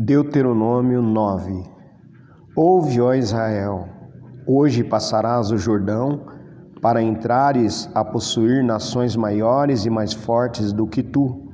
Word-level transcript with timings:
Deuteronômio 0.00 1.02
9 1.02 1.64
Ouve, 2.54 3.00
ó 3.00 3.14
Israel, 3.14 3.88
hoje 4.46 4.84
passarás 4.84 5.50
o 5.50 5.58
Jordão 5.58 6.20
para 6.80 7.02
entrares 7.02 7.90
a 7.92 8.04
possuir 8.04 8.62
nações 8.62 9.16
maiores 9.16 9.86
e 9.86 9.90
mais 9.90 10.12
fortes 10.12 10.72
do 10.72 10.86
que 10.86 11.02
tu, 11.02 11.48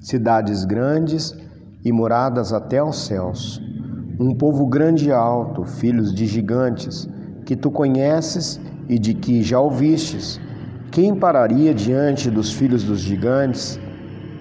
cidades 0.00 0.64
grandes 0.64 1.38
e 1.84 1.92
moradas 1.92 2.52
até 2.52 2.78
aos 2.78 2.96
céus. 2.96 3.62
Um 4.18 4.34
povo 4.34 4.66
grande 4.66 5.10
e 5.10 5.12
alto, 5.12 5.64
filhos 5.64 6.12
de 6.12 6.26
gigantes, 6.26 7.08
que 7.46 7.54
tu 7.54 7.70
conheces 7.70 8.60
e 8.88 8.98
de 8.98 9.14
que 9.14 9.40
já 9.40 9.60
ouvistes. 9.60 10.40
Quem 10.90 11.14
pararia 11.14 11.72
diante 11.72 12.28
dos 12.28 12.52
filhos 12.52 12.82
dos 12.82 12.98
gigantes? 12.98 13.78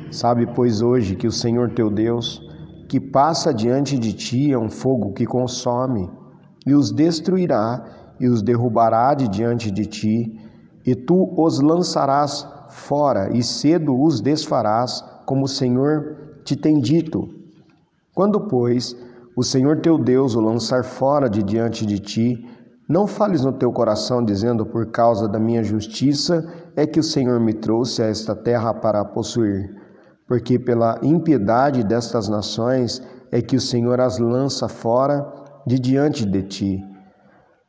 Sabe, 0.09 0.47
pois, 0.55 0.81
hoje 0.81 1.15
que 1.15 1.27
o 1.27 1.31
Senhor 1.31 1.69
teu 1.69 1.91
Deus 1.91 2.51
que 2.93 2.99
passa 2.99 3.51
diante 3.51 3.97
de 3.97 4.13
ti 4.13 4.51
é 4.51 4.57
um 4.59 4.69
fogo 4.69 5.13
que 5.13 5.25
consome, 5.25 6.07
e 6.63 6.75
os 6.75 6.91
destruirá 6.91 7.83
e 8.19 8.29
os 8.29 8.43
derrubará 8.43 9.15
de 9.15 9.27
diante 9.27 9.71
de 9.71 9.87
ti, 9.87 10.39
e 10.85 10.93
tu 10.93 11.33
os 11.35 11.59
lançarás 11.59 12.47
fora, 12.69 13.35
e 13.35 13.41
cedo 13.41 13.99
os 13.99 14.21
desfarás, 14.21 15.03
como 15.25 15.45
o 15.45 15.47
Senhor 15.47 16.37
te 16.45 16.55
tem 16.55 16.79
dito. 16.79 17.27
Quando, 18.13 18.41
pois, 18.41 18.95
o 19.35 19.41
Senhor 19.41 19.79
teu 19.81 19.97
Deus 19.97 20.35
o 20.35 20.39
lançar 20.39 20.83
fora 20.83 21.27
de 21.27 21.41
diante 21.41 21.87
de 21.87 21.97
ti, 21.97 22.47
não 22.87 23.07
fales 23.07 23.43
no 23.43 23.53
teu 23.53 23.71
coração, 23.71 24.23
dizendo: 24.23 24.67
Por 24.67 24.91
causa 24.91 25.27
da 25.27 25.39
minha 25.39 25.63
justiça 25.63 26.47
é 26.75 26.85
que 26.85 26.99
o 26.99 27.03
Senhor 27.03 27.39
me 27.39 27.55
trouxe 27.55 28.03
a 28.03 28.05
esta 28.05 28.35
terra 28.35 28.71
para 28.71 29.03
possuir 29.03 29.81
porque 30.27 30.57
pela 30.57 30.99
impiedade 31.03 31.83
destas 31.83 32.27
nações 32.27 33.01
é 33.31 33.41
que 33.41 33.55
o 33.55 33.61
Senhor 33.61 33.99
as 33.99 34.19
lança 34.19 34.67
fora 34.67 35.25
de 35.65 35.79
diante 35.79 36.25
de 36.25 36.43
ti. 36.43 36.83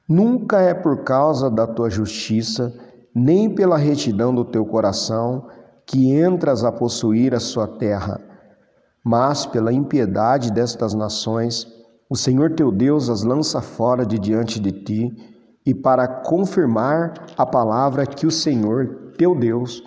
Nunca 0.08 0.60
é 0.60 0.74
por 0.74 1.04
causa 1.04 1.50
da 1.50 1.66
tua 1.66 1.88
justiça, 1.88 2.72
nem 3.14 3.54
pela 3.54 3.76
retidão 3.76 4.34
do 4.34 4.44
teu 4.44 4.64
coração, 4.66 5.46
que 5.86 6.14
entras 6.14 6.64
a 6.64 6.72
possuir 6.72 7.34
a 7.34 7.40
sua 7.40 7.66
terra, 7.66 8.20
mas 9.04 9.46
pela 9.46 9.72
impiedade 9.72 10.50
destas 10.50 10.94
nações, 10.94 11.66
o 12.08 12.16
Senhor 12.16 12.52
teu 12.54 12.70
Deus 12.70 13.08
as 13.08 13.22
lança 13.22 13.60
fora 13.60 14.04
de 14.04 14.18
diante 14.18 14.60
de 14.60 14.72
ti, 14.72 15.12
e 15.66 15.74
para 15.74 16.06
confirmar 16.06 17.14
a 17.36 17.46
palavra 17.46 18.06
que 18.06 18.26
o 18.26 18.30
Senhor 18.30 19.12
teu 19.16 19.34
Deus 19.34 19.82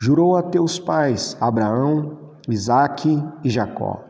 jurou 0.00 0.36
a 0.36 0.42
teus 0.42 0.78
pais, 0.78 1.36
Abraão, 1.40 2.36
Isaque 2.48 3.22
e 3.42 3.50
Jacó. 3.50 4.04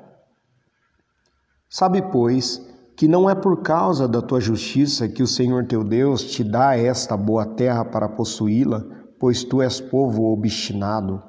Sabe, 1.69 2.03
pois, 2.11 2.61
que 2.97 3.07
não 3.07 3.29
é 3.29 3.35
por 3.35 3.63
causa 3.63 4.09
da 4.09 4.23
tua 4.23 4.41
justiça 4.41 5.09
que 5.09 5.23
o 5.23 5.27
Senhor 5.27 5.67
teu 5.67 5.85
Deus 5.85 6.25
te 6.25 6.43
dá 6.43 6.77
esta 6.77 7.17
boa 7.17 7.45
terra 7.45 7.85
para 7.85 8.09
possuí-la, 8.09 8.85
pois 9.19 9.45
tu 9.45 9.61
és 9.61 9.81
povo 9.81 10.33
obstinado. 10.33 11.23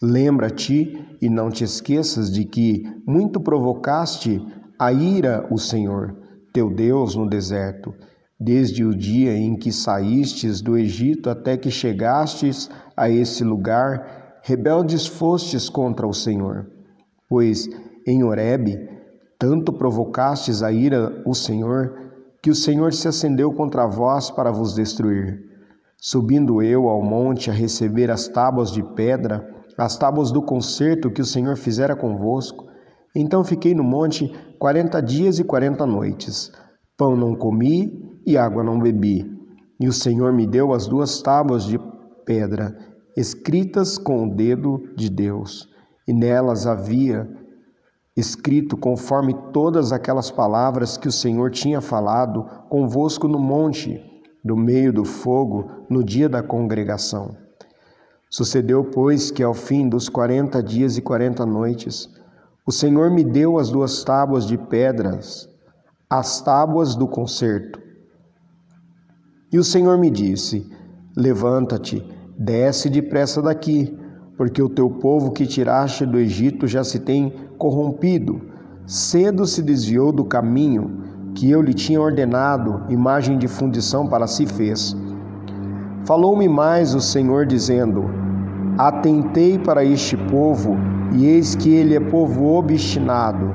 Lembra-te 0.00 1.16
e 1.20 1.28
não 1.28 1.50
te 1.50 1.64
esqueças 1.64 2.30
de 2.30 2.44
que 2.44 2.82
muito 3.06 3.40
provocaste 3.40 4.44
a 4.78 4.92
ira 4.92 5.46
o 5.50 5.58
Senhor, 5.58 6.16
teu 6.52 6.72
Deus, 6.72 7.16
no 7.16 7.28
deserto, 7.28 7.94
desde 8.38 8.84
o 8.84 8.94
dia 8.94 9.36
em 9.36 9.56
que 9.56 9.72
saístes 9.72 10.60
do 10.60 10.76
Egito 10.76 11.30
até 11.30 11.56
que 11.56 11.70
chegastes 11.70 12.68
a 12.96 13.08
esse 13.08 13.44
lugar, 13.44 14.40
rebeldes 14.42 15.06
fostes 15.06 15.68
contra 15.68 16.06
o 16.06 16.12
Senhor. 16.12 16.66
Pois 17.28 17.68
em 18.06 18.22
Horebe 18.22 18.94
tanto 19.38 19.72
provocastes 19.72 20.62
a 20.62 20.72
ira 20.72 21.22
o 21.26 21.34
Senhor, 21.34 21.92
que 22.42 22.50
o 22.50 22.54
Senhor 22.54 22.92
se 22.92 23.08
acendeu 23.08 23.52
contra 23.52 23.86
vós 23.86 24.30
para 24.30 24.50
vos 24.50 24.74
destruir. 24.74 25.40
Subindo 25.98 26.62
eu 26.62 26.88
ao 26.88 27.02
monte 27.02 27.50
a 27.50 27.52
receber 27.52 28.10
as 28.10 28.28
tábuas 28.28 28.70
de 28.70 28.82
pedra, 28.94 29.46
as 29.76 29.96
tábuas 29.96 30.30
do 30.30 30.42
concerto 30.42 31.10
que 31.10 31.20
o 31.20 31.26
Senhor 31.26 31.56
fizera 31.56 31.96
convosco, 31.96 32.66
então 33.14 33.44
fiquei 33.44 33.74
no 33.74 33.84
monte 33.84 34.32
quarenta 34.58 35.00
dias 35.00 35.38
e 35.38 35.44
quarenta 35.44 35.86
noites. 35.86 36.50
Pão 36.96 37.16
não 37.16 37.34
comi 37.34 38.13
e 38.26 38.36
água 38.36 38.62
não 38.62 38.78
bebi. 38.78 39.30
E 39.80 39.88
o 39.88 39.92
Senhor 39.92 40.32
me 40.32 40.46
deu 40.46 40.72
as 40.72 40.86
duas 40.86 41.20
tábuas 41.20 41.64
de 41.64 41.78
pedra, 42.24 42.76
escritas 43.16 43.98
com 43.98 44.26
o 44.26 44.34
dedo 44.34 44.82
de 44.96 45.10
Deus, 45.10 45.68
e 46.06 46.12
nelas 46.12 46.66
havia 46.66 47.28
escrito 48.16 48.76
conforme 48.76 49.34
todas 49.52 49.92
aquelas 49.92 50.30
palavras 50.30 50.96
que 50.96 51.08
o 51.08 51.12
Senhor 51.12 51.50
tinha 51.50 51.80
falado 51.80 52.44
convosco 52.68 53.26
no 53.26 53.38
monte, 53.38 54.00
do 54.44 54.56
meio 54.56 54.92
do 54.92 55.04
fogo, 55.04 55.68
no 55.90 56.04
dia 56.04 56.28
da 56.28 56.42
congregação. 56.42 57.36
Sucedeu, 58.30 58.84
pois, 58.84 59.30
que 59.30 59.42
ao 59.42 59.54
fim 59.54 59.88
dos 59.88 60.08
quarenta 60.08 60.62
dias 60.62 60.96
e 60.96 61.02
quarenta 61.02 61.44
noites, 61.44 62.08
o 62.66 62.72
Senhor 62.72 63.10
me 63.10 63.24
deu 63.24 63.58
as 63.58 63.70
duas 63.70 64.04
tábuas 64.04 64.46
de 64.46 64.56
pedras, 64.56 65.48
as 66.08 66.40
tábuas 66.40 66.94
do 66.94 67.08
concerto, 67.08 67.80
e 69.54 69.58
o 69.58 69.62
Senhor 69.62 69.96
me 69.96 70.10
disse: 70.10 70.68
Levanta-te, 71.16 72.04
desce 72.36 72.90
depressa 72.90 73.40
daqui, 73.40 73.96
porque 74.36 74.60
o 74.60 74.68
teu 74.68 74.90
povo 74.90 75.30
que 75.30 75.46
tiraste 75.46 76.04
do 76.04 76.18
Egito 76.18 76.66
já 76.66 76.82
se 76.82 76.98
tem 76.98 77.32
corrompido. 77.56 78.40
Cedo 78.84 79.46
se 79.46 79.62
desviou 79.62 80.10
do 80.10 80.24
caminho 80.24 81.04
que 81.36 81.48
eu 81.48 81.62
lhe 81.62 81.72
tinha 81.72 82.00
ordenado, 82.00 82.82
imagem 82.88 83.38
de 83.38 83.46
fundição 83.46 84.08
para 84.08 84.26
si 84.26 84.44
fez. 84.44 84.96
Falou-me 86.04 86.48
mais 86.48 86.92
o 86.92 87.00
Senhor, 87.00 87.46
dizendo: 87.46 88.10
Atentei 88.76 89.56
para 89.56 89.84
este 89.84 90.16
povo, 90.16 90.76
e 91.12 91.26
eis 91.26 91.54
que 91.54 91.70
ele 91.70 91.94
é 91.94 92.00
povo 92.00 92.56
obstinado. 92.56 93.54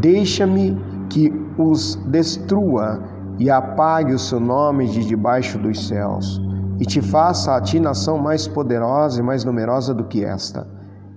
Deixa-me 0.00 0.74
que 1.10 1.30
os 1.58 1.96
destrua 2.06 3.17
e 3.38 3.48
apague 3.48 4.12
o 4.12 4.18
seu 4.18 4.40
nome 4.40 4.88
de 4.88 5.06
debaixo 5.06 5.58
dos 5.58 5.86
céus, 5.86 6.40
e 6.80 6.84
te 6.84 7.00
faça 7.00 7.54
a 7.54 7.60
ti 7.60 7.78
nação 7.78 8.18
mais 8.18 8.48
poderosa 8.48 9.20
e 9.20 9.24
mais 9.24 9.44
numerosa 9.44 9.94
do 9.94 10.04
que 10.04 10.24
esta. 10.24 10.66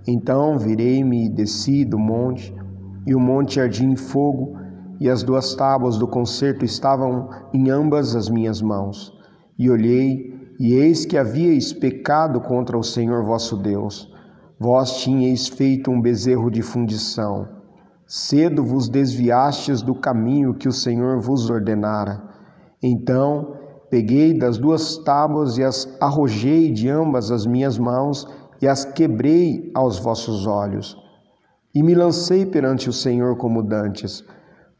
Então 0.08 0.58
virei-me 0.58 1.26
e 1.26 1.30
desci 1.30 1.84
do 1.84 1.98
monte, 1.98 2.56
e 3.08 3.16
o 3.16 3.20
monte 3.20 3.60
ardia 3.60 3.88
em 3.88 3.96
fogo, 3.96 4.56
e 5.00 5.10
as 5.10 5.24
duas 5.24 5.56
tábuas 5.56 5.98
do 5.98 6.08
concerto 6.08 6.64
estavam 6.64 7.30
em 7.54 7.70
ambas 7.70 8.16
as 8.16 8.30
minhas 8.30 8.62
mãos. 8.62 9.12
E 9.58 9.70
olhei, 9.70 10.32
e 10.60 10.74
eis 10.74 11.06
que 11.06 11.18
havíeis 11.18 11.74
pecado 11.74 12.40
contra 12.40 12.78
o 12.78 12.84
Senhor 12.84 13.24
vosso 13.26 13.58
Deus. 13.58 14.12
Vós 14.60 15.02
tinhais 15.02 15.48
feito 15.48 15.90
um 15.90 16.00
bezerro 16.00 16.52
de 16.52 16.62
fundição 16.62 17.61
Cedo 18.14 18.62
vos 18.62 18.90
desviastes 18.90 19.82
do 19.82 19.96
caminho 19.96 20.54
que 20.54 20.68
o 20.68 20.72
Senhor 20.74 21.22
vos 21.22 21.50
ordenara. 21.50 22.22
Então 22.84 23.56
peguei 23.90 24.38
das 24.38 24.58
duas 24.58 24.98
tábuas 24.98 25.58
e 25.58 25.64
as 25.64 25.88
arrojei 25.98 26.74
de 26.74 26.90
ambas 26.90 27.32
as 27.32 27.46
minhas 27.46 27.78
mãos 27.78 28.28
e 28.62 28.68
as 28.68 28.84
quebrei 28.84 29.72
aos 29.74 29.98
vossos 29.98 30.46
olhos. 30.46 30.98
E 31.74 31.82
me 31.82 31.96
lancei 31.96 32.46
perante 32.46 32.90
o 32.90 32.94
Senhor 32.94 33.38
como 33.38 33.64
dantes, 33.64 34.26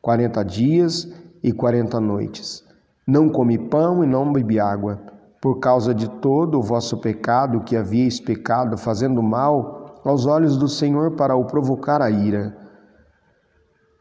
quarenta 0.02 0.44
dias 0.44 1.10
e 1.42 1.54
quarenta 1.54 2.02
noites. 2.02 2.66
Não 3.08 3.30
comi 3.30 3.58
pão 3.58 4.04
e 4.04 4.08
não 4.08 4.34
bebi 4.34 4.60
água, 4.60 5.00
por 5.42 5.62
causa 5.62 5.96
de 5.96 6.10
todo 6.20 6.60
o 6.60 6.62
vosso 6.62 6.98
pecado 6.98 7.62
que 7.62 7.78
havíeis 7.78 8.20
pecado, 8.20 8.78
fazendo 8.78 9.24
mal 9.24 10.02
aos 10.04 10.26
olhos 10.26 10.58
do 10.58 10.68
Senhor 10.68 11.12
para 11.12 11.34
o 11.34 11.46
provocar 11.46 12.02
a 12.02 12.12
ira 12.12 12.60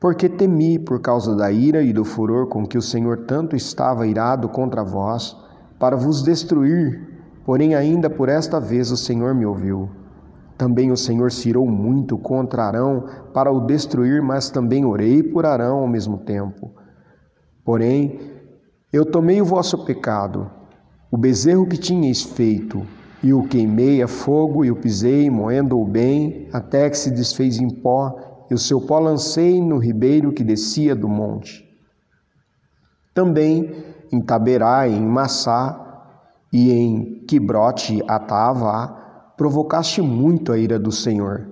porque 0.00 0.30
temi 0.30 0.78
por 0.78 0.98
causa 1.00 1.36
da 1.36 1.52
ira 1.52 1.82
e 1.82 1.92
do 1.92 2.06
furor 2.06 2.46
com 2.46 2.66
que 2.66 2.78
o 2.78 2.82
Senhor 2.82 3.26
tanto 3.26 3.54
estava 3.54 4.06
irado 4.06 4.48
contra 4.48 4.82
vós, 4.82 5.36
para 5.78 5.94
vos 5.94 6.22
destruir. 6.22 7.20
Porém, 7.44 7.74
ainda 7.74 8.08
por 8.08 8.30
esta 8.30 8.58
vez 8.58 8.90
o 8.90 8.96
Senhor 8.96 9.34
me 9.34 9.44
ouviu. 9.44 9.90
Também 10.56 10.90
o 10.90 10.96
Senhor 10.96 11.30
se 11.30 11.50
irou 11.50 11.66
muito 11.66 12.16
contra 12.16 12.64
Arão 12.64 13.04
para 13.34 13.52
o 13.52 13.60
destruir, 13.60 14.22
mas 14.22 14.50
também 14.50 14.84
orei 14.86 15.22
por 15.22 15.44
Arão 15.44 15.78
ao 15.78 15.88
mesmo 15.88 16.18
tempo. 16.18 16.70
Porém, 17.64 18.20
eu 18.92 19.04
tomei 19.04 19.40
o 19.40 19.44
vosso 19.44 19.84
pecado, 19.84 20.50
o 21.10 21.16
bezerro 21.16 21.66
que 21.66 21.76
tinhais 21.76 22.22
feito, 22.22 22.82
e 23.22 23.34
o 23.34 23.42
queimei 23.42 24.02
a 24.02 24.08
fogo 24.08 24.64
e 24.64 24.70
o 24.70 24.76
pisei, 24.76 25.28
moendo-o 25.28 25.84
bem, 25.84 26.48
até 26.52 26.88
que 26.88 26.96
se 26.96 27.10
desfez 27.10 27.58
em 27.58 27.68
pó, 27.68 28.29
e 28.50 28.54
o 28.54 28.58
seu 28.58 28.80
pó 28.80 28.98
lancei 28.98 29.60
no 29.60 29.78
ribeiro 29.78 30.32
que 30.32 30.42
descia 30.42 30.94
do 30.94 31.08
monte. 31.08 31.64
Também 33.14 33.72
em 34.12 34.20
Taberá, 34.20 34.88
em 34.88 35.00
Massá 35.00 36.04
e 36.52 36.72
em 36.72 37.24
Quibrote 37.26 38.02
Atava, 38.08 38.96
provocaste 39.36 40.02
muito 40.02 40.52
a 40.52 40.58
ira 40.58 40.78
do 40.78 40.90
Senhor. 40.90 41.48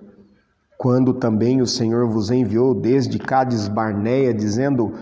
Quando 0.77 1.15
também 1.15 1.61
o 1.61 1.67
Senhor 1.67 2.09
vos 2.09 2.31
enviou 2.31 2.75
desde 2.75 3.19
Cádiz 3.19 3.69
Barneia, 3.69 4.35
dizendo: 4.35 4.93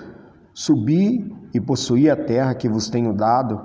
Subi 0.54 1.34
e 1.52 1.60
possuí 1.60 2.08
a 2.10 2.16
terra 2.16 2.54
que 2.54 2.68
vos 2.68 2.88
tenho 2.88 3.12
dado, 3.14 3.60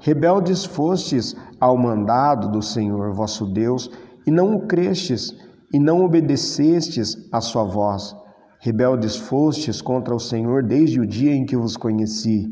rebeldes 0.00 0.64
fostes 0.64 1.36
ao 1.60 1.76
mandado 1.76 2.50
do 2.50 2.62
Senhor 2.62 3.12
vosso 3.12 3.46
Deus, 3.46 3.90
e 4.26 4.30
não 4.30 4.54
o 4.54 4.66
crestes, 4.66 5.34
e 5.74 5.78
não 5.78 6.02
obedecestes 6.02 7.28
à 7.30 7.42
sua 7.42 7.64
voz. 7.64 8.16
Rebeldes 8.60 9.16
fostes 9.16 9.82
contra 9.82 10.14
o 10.14 10.18
Senhor 10.20 10.62
desde 10.62 10.98
o 10.98 11.06
dia 11.06 11.34
em 11.34 11.44
que 11.44 11.56
vos 11.56 11.76
conheci. 11.76 12.48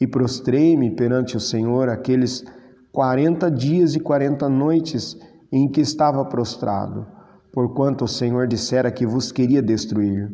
E 0.00 0.06
prostrei-me 0.06 0.96
perante 0.96 1.36
o 1.36 1.40
Senhor 1.40 1.90
aqueles 1.90 2.42
quarenta 2.90 3.50
dias 3.50 3.94
e 3.94 4.00
quarenta 4.00 4.48
noites 4.48 5.14
em 5.52 5.68
que 5.68 5.82
estava 5.82 6.24
prostrado 6.24 7.06
porquanto 7.54 8.04
o 8.04 8.08
Senhor 8.08 8.48
dissera 8.48 8.90
que 8.90 9.06
vos 9.06 9.30
queria 9.30 9.62
destruir. 9.62 10.28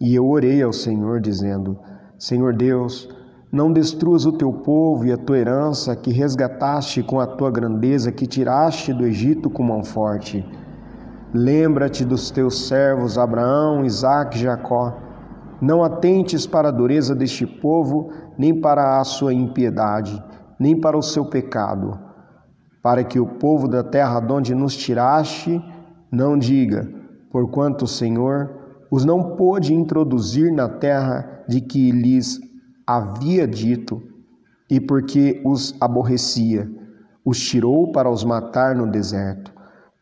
E 0.00 0.14
eu 0.14 0.26
orei 0.28 0.62
ao 0.62 0.72
Senhor, 0.72 1.20
dizendo: 1.20 1.76
Senhor 2.16 2.54
Deus, 2.54 3.08
não 3.50 3.72
destruas 3.72 4.24
o 4.24 4.32
teu 4.32 4.52
povo 4.52 5.04
e 5.04 5.12
a 5.12 5.16
tua 5.16 5.38
herança 5.38 5.96
que 5.96 6.12
resgataste 6.12 7.02
com 7.02 7.18
a 7.18 7.26
tua 7.26 7.50
grandeza, 7.50 8.12
que 8.12 8.26
tiraste 8.26 8.92
do 8.92 9.04
Egito 9.04 9.50
com 9.50 9.64
mão 9.64 9.82
forte. 9.82 10.44
Lembra-te 11.34 12.04
dos 12.04 12.30
teus 12.30 12.68
servos 12.68 13.16
Abraão, 13.16 13.86
Isaque 13.86 14.36
e 14.36 14.42
Jacó. 14.42 14.98
Não 15.62 15.82
atentes 15.82 16.46
para 16.46 16.68
a 16.68 16.72
dureza 16.72 17.14
deste 17.14 17.46
povo, 17.46 18.12
nem 18.36 18.60
para 18.60 19.00
a 19.00 19.04
sua 19.04 19.32
impiedade, 19.32 20.22
nem 20.58 20.78
para 20.78 20.98
o 20.98 21.02
seu 21.02 21.24
pecado, 21.24 21.98
para 22.82 23.02
que 23.02 23.18
o 23.18 23.26
povo 23.26 23.66
da 23.66 23.82
terra 23.82 24.20
de 24.20 24.32
onde 24.32 24.54
nos 24.54 24.76
tiraste 24.76 25.62
não 26.10 26.36
diga, 26.36 26.86
porquanto 27.30 27.86
o 27.86 27.88
Senhor 27.88 28.50
os 28.90 29.04
não 29.06 29.36
pôde 29.36 29.72
introduzir 29.72 30.52
na 30.52 30.68
terra 30.68 31.44
de 31.48 31.62
que 31.62 31.90
lhes 31.90 32.38
havia 32.86 33.48
dito, 33.48 34.02
e 34.68 34.78
porque 34.78 35.40
os 35.46 35.74
aborrecia, 35.80 36.70
os 37.24 37.38
tirou 37.38 37.90
para 37.90 38.10
os 38.10 38.22
matar 38.22 38.74
no 38.74 38.86
deserto. 38.86 39.51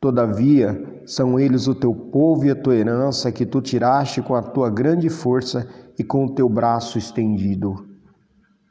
Todavia, 0.01 1.03
são 1.05 1.39
eles 1.39 1.69
o 1.69 1.75
teu 1.75 1.95
povo 1.95 2.47
e 2.47 2.51
a 2.51 2.57
tua 2.57 2.75
herança 2.75 3.31
que 3.31 3.45
tu 3.45 3.61
tiraste 3.61 4.23
com 4.23 4.35
a 4.35 4.41
tua 4.41 4.71
grande 4.71 5.11
força 5.11 5.69
e 5.99 6.03
com 6.03 6.25
o 6.25 6.35
teu 6.35 6.49
braço 6.49 6.97
estendido. 6.97 7.90